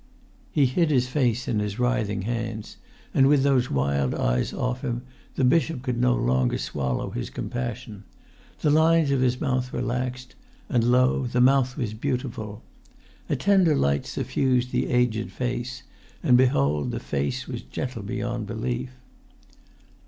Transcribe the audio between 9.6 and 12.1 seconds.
relaxed, and lo, the mouth was